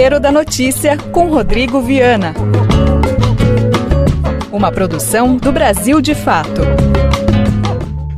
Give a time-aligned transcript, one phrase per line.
[0.00, 2.32] Tempero da Notícia com Rodrigo Viana.
[4.50, 6.62] Uma produção do Brasil de Fato.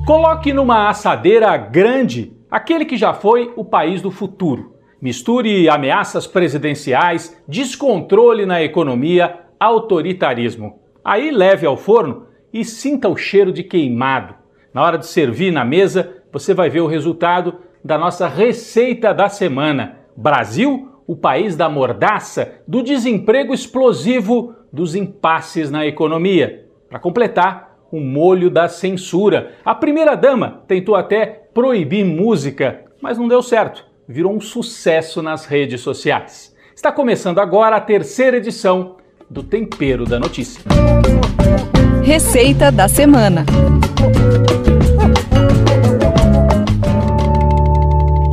[0.06, 4.76] Coloque numa assadeira grande aquele que já foi o país do futuro.
[5.00, 10.78] Misture ameaças presidenciais, descontrole na economia, autoritarismo.
[11.04, 14.36] Aí leve ao forno e sinta o cheiro de queimado.
[14.72, 19.28] Na hora de servir na mesa, você vai ver o resultado da nossa receita da
[19.28, 19.98] semana.
[20.16, 26.64] Brasil, o país da mordaça, do desemprego explosivo, dos impasses na economia.
[26.88, 29.52] Para completar, o molho da censura.
[29.62, 33.84] A primeira-dama tentou até proibir música, mas não deu certo.
[34.08, 36.56] Virou um sucesso nas redes sociais.
[36.74, 38.96] Está começando agora a terceira edição
[39.28, 40.62] do Tempero da Notícia.
[42.02, 43.44] Receita da semana.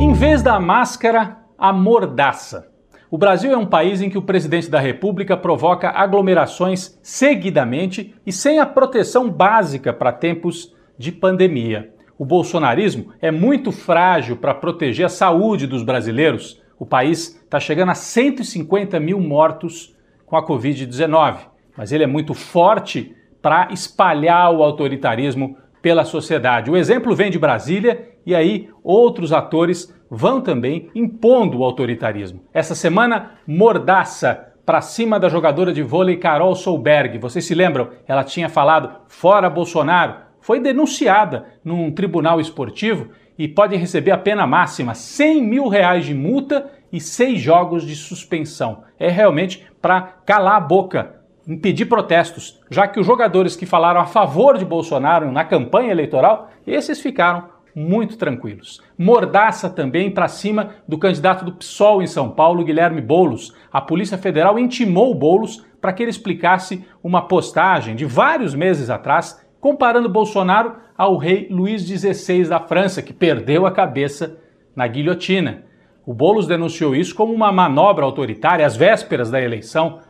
[0.00, 2.69] Em vez da máscara, a mordaça.
[3.10, 8.30] O Brasil é um país em que o presidente da República provoca aglomerações seguidamente e
[8.30, 11.92] sem a proteção básica para tempos de pandemia.
[12.16, 16.62] O bolsonarismo é muito frágil para proteger a saúde dos brasileiros.
[16.78, 19.92] O país está chegando a 150 mil mortos
[20.24, 21.38] com a Covid-19,
[21.76, 26.70] mas ele é muito forte para espalhar o autoritarismo pela sociedade.
[26.70, 32.42] O exemplo vem de Brasília e aí outros atores vão também impondo o autoritarismo.
[32.54, 37.18] Essa semana, mordaça para cima da jogadora de vôlei Carol Solberg.
[37.18, 37.90] Vocês se lembram?
[38.06, 40.14] Ela tinha falado fora Bolsonaro.
[40.40, 46.14] Foi denunciada num tribunal esportivo e pode receber a pena máxima, 100 mil reais de
[46.14, 48.84] multa e seis jogos de suspensão.
[48.98, 51.16] É realmente para calar a boca,
[51.48, 56.50] impedir protestos, já que os jogadores que falaram a favor de Bolsonaro na campanha eleitoral,
[56.66, 58.80] esses ficaram muito tranquilos.
[58.98, 63.54] Mordaça também para cima do candidato do PSOL em São Paulo, Guilherme Bolos.
[63.72, 69.44] A Polícia Federal intimou Bolos para que ele explicasse uma postagem de vários meses atrás
[69.60, 74.38] comparando Bolsonaro ao rei Luís XVI da França, que perdeu a cabeça
[74.74, 75.64] na guilhotina.
[76.06, 80.00] O Bolos denunciou isso como uma manobra autoritária às vésperas da eleição.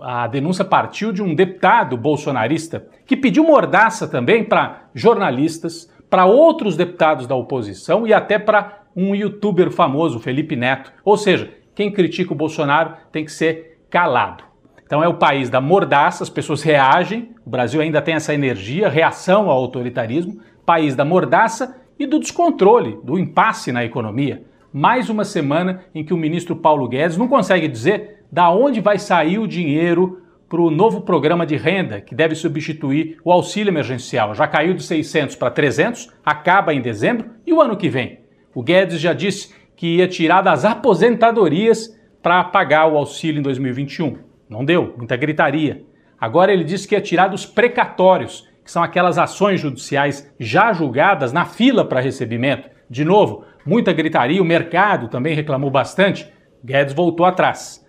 [0.00, 6.76] A denúncia partiu de um deputado bolsonarista que pediu mordaça também para jornalistas, para outros
[6.76, 10.92] deputados da oposição e até para um youtuber famoso, Felipe Neto.
[11.02, 14.44] Ou seja, quem critica o Bolsonaro tem que ser calado.
[14.84, 18.90] Então é o país da mordaça, as pessoas reagem, o Brasil ainda tem essa energia,
[18.90, 24.44] reação ao autoritarismo, país da mordaça e do descontrole, do impasse na economia.
[24.70, 28.98] Mais uma semana em que o ministro Paulo Guedes não consegue dizer da onde vai
[28.98, 30.21] sair o dinheiro
[30.52, 34.34] para o novo programa de renda que deve substituir o auxílio emergencial.
[34.34, 38.20] Já caiu de 600 para 300, acaba em dezembro e o ano que vem.
[38.54, 44.18] O Guedes já disse que ia tirar das aposentadorias para pagar o auxílio em 2021.
[44.46, 45.86] Não deu, muita gritaria.
[46.20, 51.32] Agora ele disse que ia tirar dos precatórios, que são aquelas ações judiciais já julgadas
[51.32, 52.68] na fila para recebimento.
[52.90, 56.30] De novo, muita gritaria, o mercado também reclamou bastante.
[56.62, 57.81] Guedes voltou atrás.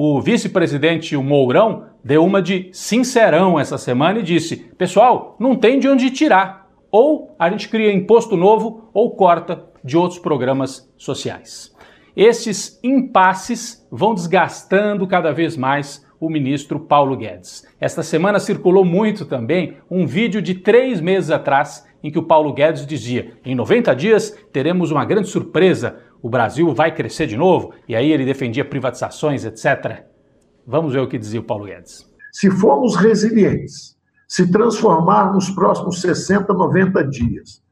[0.00, 5.88] O vice-presidente Mourão deu uma de sincerão essa semana e disse: pessoal, não tem de
[5.88, 6.70] onde tirar.
[6.88, 11.74] Ou a gente cria imposto novo ou corta de outros programas sociais.
[12.16, 17.66] Esses impasses vão desgastando cada vez mais o ministro Paulo Guedes.
[17.80, 22.52] Esta semana circulou muito também um vídeo de três meses atrás em que o Paulo
[22.52, 27.72] Guedes dizia: em 90 dias teremos uma grande surpresa, o Brasil vai crescer de novo,
[27.86, 30.04] e aí ele defendia privatizações, etc.
[30.66, 32.06] Vamos ver o que dizia o Paulo Guedes.
[32.32, 33.96] Se formos resilientes,
[34.26, 37.62] se transformarmos nos próximos 60, 90 dias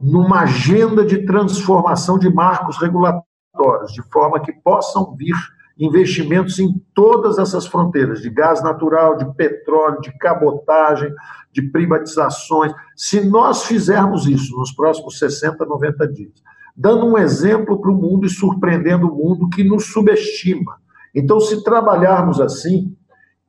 [0.00, 5.36] numa agenda de transformação de marcos regulatórios, de forma que possam vir
[5.78, 11.12] investimentos em todas essas fronteiras, de gás natural, de petróleo, de cabotagem,
[11.52, 12.72] de privatizações.
[12.96, 16.42] Se nós fizermos isso nos próximos 60, 90 dias,
[16.80, 20.78] dando um exemplo para o mundo e surpreendendo o mundo que nos subestima.
[21.14, 22.96] Então, se trabalharmos assim,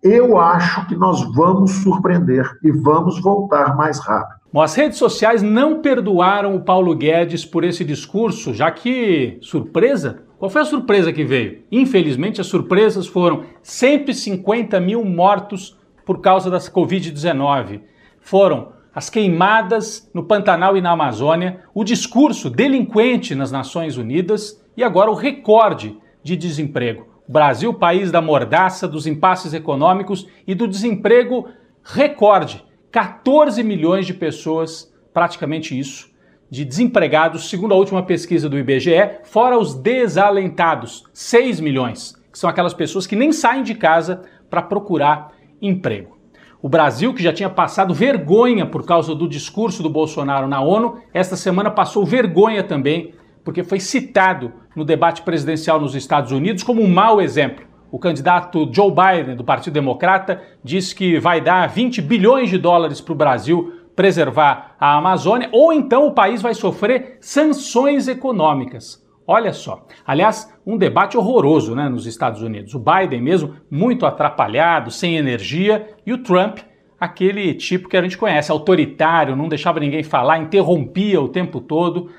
[0.04, 4.42] eu acho que nós vamos surpreender e vamos voltar mais rápido.
[4.52, 10.24] Bom, as redes sociais não perdoaram o Paulo Guedes por esse discurso, já que, surpresa,
[10.38, 11.64] qual foi a surpresa que veio?
[11.72, 17.80] Infelizmente, as surpresas foram 150 mil mortos por causa da Covid-19.
[18.20, 24.84] Foram as queimadas no Pantanal e na Amazônia, o discurso delinquente nas Nações Unidas e
[24.84, 27.08] agora o recorde de desemprego.
[27.28, 31.48] Brasil, país da mordaça, dos impasses econômicos e do desemprego
[31.84, 32.66] recorde.
[32.92, 36.12] 14 milhões de pessoas, praticamente isso,
[36.50, 42.20] de desempregados, segundo a última pesquisa do IBGE, fora os desalentados, 6 milhões.
[42.30, 46.21] que são aquelas pessoas que nem saem de casa para procurar emprego.
[46.62, 51.00] O Brasil, que já tinha passado vergonha por causa do discurso do Bolsonaro na ONU,
[51.12, 56.84] esta semana passou vergonha também, porque foi citado no debate presidencial nos Estados Unidos como
[56.84, 57.66] um mau exemplo.
[57.92, 63.02] O candidato Joe Biden, do Partido Democrata, disse que vai dar 20 bilhões de dólares
[63.02, 69.01] para o Brasil preservar a Amazônia, ou então o país vai sofrer sanções econômicas.
[69.26, 69.86] Olha só.
[70.06, 72.74] Aliás, um debate horroroso né, nos Estados Unidos.
[72.74, 76.60] O Biden mesmo muito atrapalhado, sem energia, e o Trump,
[77.00, 82.10] aquele tipo que a gente conhece, autoritário, não deixava ninguém falar, interrompia o tempo todo.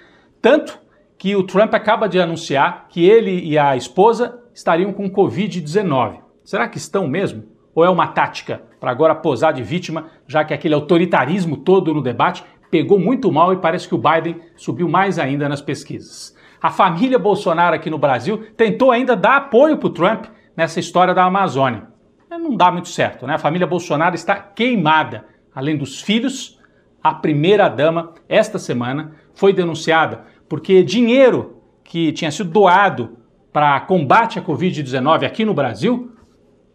[0.41, 0.79] Tanto
[1.19, 6.19] que o Trump acaba de anunciar que ele e a esposa estariam com Covid-19.
[6.45, 7.45] Será que estão mesmo?
[7.75, 12.03] Ou é uma tática para agora posar de vítima, já que aquele autoritarismo todo no
[12.03, 16.35] debate pegou muito mal e parece que o Biden subiu mais ainda nas pesquisas?
[16.63, 20.27] A família Bolsonaro aqui no Brasil tentou ainda dar apoio para o Trump
[20.57, 21.89] nessa história da Amazônia.
[22.31, 23.35] Não dá muito certo, né?
[23.35, 25.27] A família Bolsonaro está queimada.
[25.53, 26.61] Além dos filhos,
[27.03, 33.19] a primeira-dama, esta semana, foi denunciada porque dinheiro que tinha sido doado
[33.53, 36.13] para combate à Covid-19 aqui no Brasil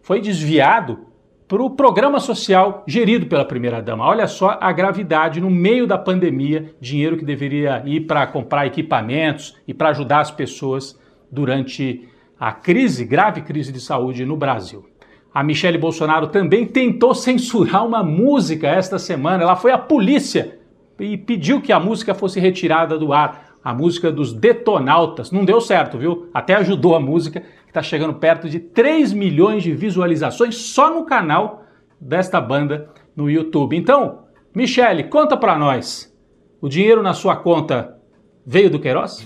[0.01, 1.06] foi desviado
[1.47, 4.05] para o programa social gerido pela primeira-dama.
[4.05, 9.55] Olha só a gravidade no meio da pandemia, dinheiro que deveria ir para comprar equipamentos
[9.65, 10.99] e para ajudar as pessoas
[11.31, 12.07] durante
[12.38, 14.85] a crise, grave crise de saúde no Brasil.
[15.33, 19.43] A Michele Bolsonaro também tentou censurar uma música esta semana.
[19.43, 20.59] Ela foi à polícia
[21.00, 23.47] e pediu que a música fosse retirada do ar.
[23.63, 25.29] A música dos Detonautas.
[25.29, 26.29] Não deu certo, viu?
[26.33, 31.63] Até ajudou a música, está chegando perto de 3 milhões de visualizações só no canal
[31.99, 33.75] desta banda no YouTube.
[33.75, 34.23] Então,
[34.53, 36.13] Michele, conta para nós.
[36.61, 37.97] O dinheiro na sua conta
[38.45, 39.25] veio do Queiroz?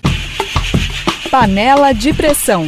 [1.30, 2.68] Panela de pressão.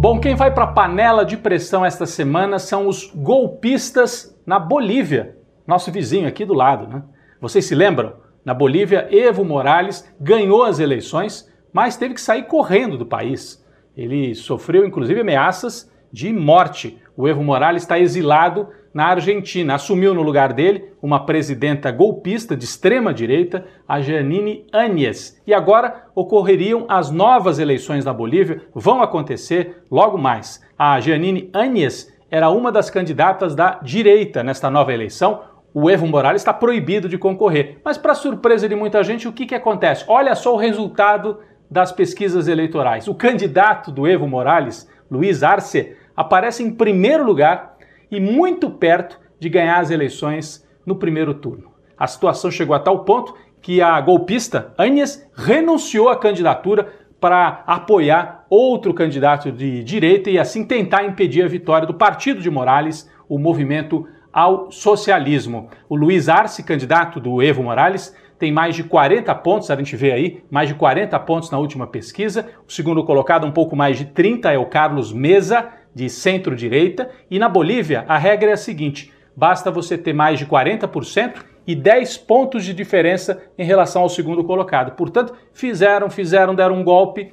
[0.00, 5.38] Bom, quem vai para a panela de pressão esta semana são os golpistas na Bolívia,
[5.66, 7.02] nosso vizinho aqui do lado, né?
[7.40, 8.23] Vocês se lembram?
[8.44, 13.64] Na Bolívia, Evo Morales ganhou as eleições, mas teve que sair correndo do país.
[13.96, 16.98] Ele sofreu inclusive ameaças de morte.
[17.16, 19.74] O Evo Morales está exilado na Argentina.
[19.74, 25.40] Assumiu no lugar dele uma presidenta golpista de extrema direita, a Janine Áñez.
[25.46, 30.62] E agora ocorreriam as novas eleições na Bolívia, vão acontecer logo mais.
[30.78, 35.42] A Janine Áñez era uma das candidatas da direita nesta nova eleição,
[35.74, 37.80] o Evo Morales está proibido de concorrer.
[37.84, 40.04] Mas, para surpresa de muita gente, o que, que acontece?
[40.06, 43.08] Olha só o resultado das pesquisas eleitorais.
[43.08, 47.76] O candidato do Evo Morales, Luiz Arce, aparece em primeiro lugar
[48.08, 51.72] e muito perto de ganhar as eleições no primeiro turno.
[51.98, 58.44] A situação chegou a tal ponto que a golpista Anies renunciou à candidatura para apoiar
[58.48, 63.38] outro candidato de direita e assim tentar impedir a vitória do partido de Morales, o
[63.38, 65.68] movimento ao socialismo.
[65.88, 70.10] O Luiz Arce, candidato do Evo Morales, tem mais de 40 pontos, a gente vê
[70.10, 72.48] aí, mais de 40 pontos na última pesquisa.
[72.66, 77.08] O segundo colocado, um pouco mais de 30, é o Carlos Mesa, de centro-direita.
[77.30, 81.76] E na Bolívia, a regra é a seguinte: basta você ter mais de 40% e
[81.76, 84.96] 10 pontos de diferença em relação ao segundo colocado.
[84.96, 87.32] Portanto, fizeram, fizeram, deram um golpe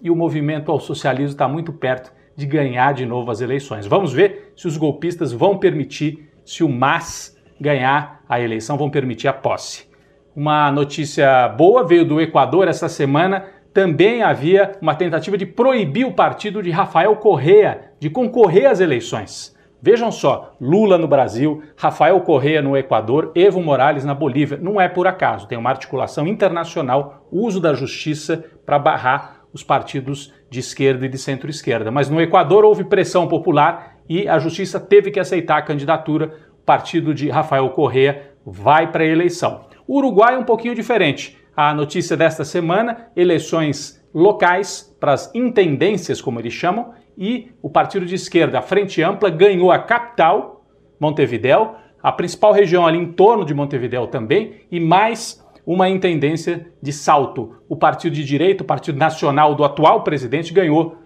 [0.00, 3.86] e o movimento ao socialismo está muito perto de ganhar de novo as eleições.
[3.86, 9.28] Vamos ver se os golpistas vão permitir se o MAS ganhar a eleição, vão permitir
[9.28, 9.86] a posse.
[10.34, 13.44] Uma notícia boa veio do Equador essa semana.
[13.74, 19.54] Também havia uma tentativa de proibir o partido de Rafael Correa de concorrer às eleições.
[19.80, 24.58] Vejam só, Lula no Brasil, Rafael Correa no Equador, Evo Morales na Bolívia.
[24.60, 30.32] Não é por acaso, tem uma articulação internacional, uso da justiça para barrar os partidos
[30.50, 31.90] de esquerda e de centro-esquerda.
[31.90, 36.34] Mas no Equador houve pressão popular e a justiça teve que aceitar a candidatura.
[36.60, 39.66] O partido de Rafael Correa vai para a eleição.
[39.86, 41.38] O Uruguai é um pouquinho diferente.
[41.56, 48.06] A notícia desta semana: eleições locais para as intendências, como eles chamam, e o partido
[48.06, 50.64] de esquerda, a Frente Ampla, ganhou a capital,
[50.98, 56.92] Montevidéu, a principal região ali em torno de Montevidéu também, e mais uma intendência de
[56.92, 57.56] Salto.
[57.68, 60.96] O partido de direita, o partido nacional do atual presidente, ganhou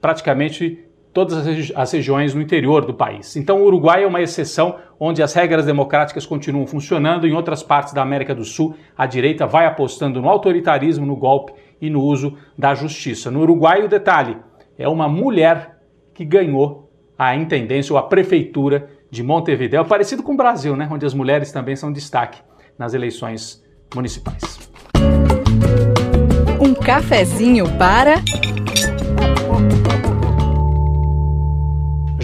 [0.00, 0.85] praticamente
[1.16, 3.36] todas as regiões no interior do país.
[3.36, 7.26] Então, o Uruguai é uma exceção onde as regras democráticas continuam funcionando.
[7.26, 11.54] Em outras partes da América do Sul, a direita vai apostando no autoritarismo, no golpe
[11.80, 13.30] e no uso da justiça.
[13.30, 14.36] No Uruguai, o detalhe
[14.76, 15.78] é uma mulher
[16.12, 21.06] que ganhou a intendência ou a prefeitura de Montevideo, parecido com o Brasil, né, onde
[21.06, 22.42] as mulheres também são destaque
[22.78, 24.66] nas eleições municipais
[26.86, 28.22] cafezinho para.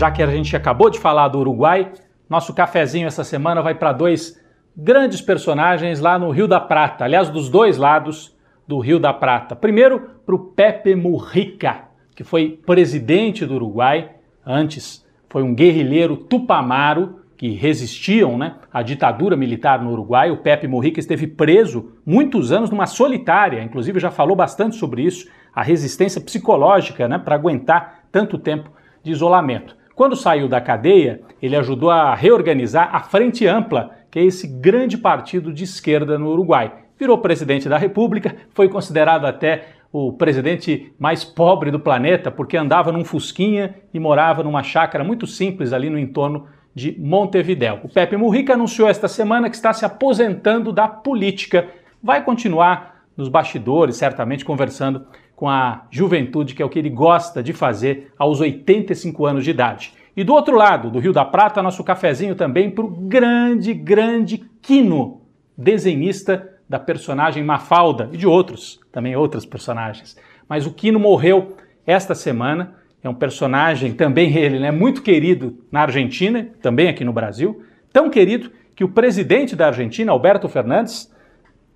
[0.02, 1.92] Já que a gente acabou de falar do Uruguai,
[2.28, 4.37] nosso cafezinho essa semana vai para dois
[4.76, 9.54] grandes personagens lá no Rio da Prata, aliás, dos dois lados do Rio da Prata.
[9.54, 11.82] Primeiro, para o Pepe Mujica,
[12.16, 14.11] que foi presidente do Uruguai,
[14.44, 20.32] antes foi um guerrilheiro tupamaro que resistiam né, à ditadura militar no Uruguai.
[20.32, 25.28] O Pepe Mujica esteve preso muitos anos numa solitária, inclusive já falou bastante sobre isso,
[25.54, 28.68] a resistência psicológica né, para aguentar tanto tempo
[29.00, 29.80] de isolamento.
[29.94, 34.96] Quando saiu da cadeia, ele ajudou a reorganizar a Frente Ampla, que é esse grande
[34.96, 36.72] partido de esquerda no Uruguai.
[36.99, 42.90] Virou presidente da República, foi considerado até o presidente mais pobre do planeta, porque andava
[42.90, 47.80] num fusquinha e morava numa chácara muito simples ali no entorno de Montevidéu.
[47.82, 51.68] O Pepe Mujica anunciou esta semana que está se aposentando da política.
[52.02, 55.06] Vai continuar nos bastidores, certamente conversando
[55.42, 59.50] com a juventude, que é o que ele gosta de fazer aos 85 anos de
[59.50, 59.92] idade.
[60.16, 64.49] E do outro lado, do Rio da Prata, nosso cafezinho também para o grande, grande
[64.62, 65.20] Quino,
[65.58, 70.16] desenhista da personagem Mafalda e de outros, também outras personagens.
[70.49, 75.80] Mas o Quino morreu esta semana é um personagem também ele, né, muito querido na
[75.80, 81.12] Argentina, também aqui no Brasil, tão querido que o presidente da Argentina, Alberto Fernandes,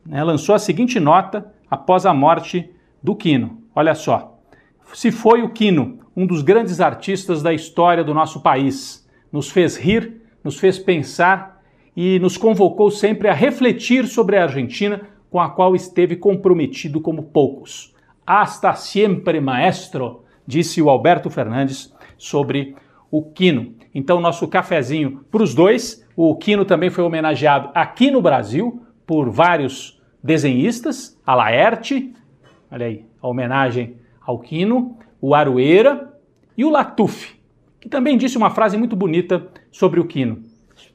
[0.07, 2.71] né, lançou a seguinte nota após a morte
[3.07, 3.63] do Quino.
[3.73, 4.37] Olha só.
[4.93, 9.77] Se foi o Quino, um dos grandes artistas da história do nosso país, nos fez
[9.77, 11.63] rir, nos fez pensar
[11.97, 17.23] e nos convocou sempre a refletir sobre a Argentina, com a qual esteve comprometido como
[17.23, 17.95] poucos.
[18.27, 22.75] Hasta siempre, maestro disse o Alberto Fernandes sobre
[23.09, 23.73] o Quino.
[23.95, 26.05] Então, nosso cafezinho para os dois.
[26.17, 32.13] O Quino também foi homenageado aqui no Brasil por vários desenhistas, a Laerte,
[32.71, 36.13] olha aí, a homenagem ao Quino, o Aroeira
[36.57, 37.37] e o Latuf,
[37.81, 40.43] que também disse uma frase muito bonita sobre o Quino.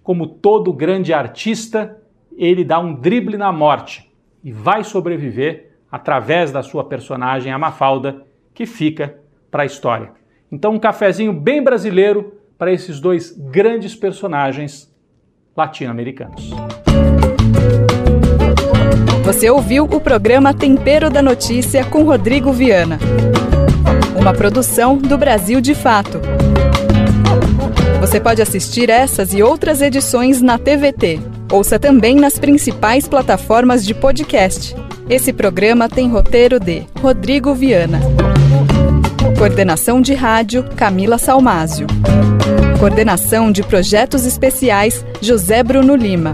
[0.03, 1.97] Como todo grande artista,
[2.35, 4.11] ele dá um drible na morte
[4.43, 10.11] e vai sobreviver através da sua personagem, a Mafalda, que fica para a história.
[10.51, 14.93] Então, um cafezinho bem brasileiro para esses dois grandes personagens
[15.55, 16.51] latino-americanos.
[19.23, 22.97] Você ouviu o programa Tempero da Notícia com Rodrigo Viana.
[24.15, 26.19] Uma produção do Brasil de Fato.
[27.99, 31.19] Você pode assistir essas e outras edições na TVT.
[31.51, 34.75] Ouça também nas principais plataformas de podcast.
[35.07, 37.99] Esse programa tem roteiro de Rodrigo Viana.
[39.37, 41.85] Coordenação de rádio Camila Salmásio.
[42.79, 46.31] Coordenação de projetos especiais José Bruno Lima.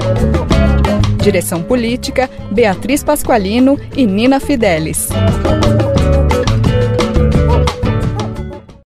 [1.28, 5.10] Direção política Beatriz Pasqualino e Nina Fidelis.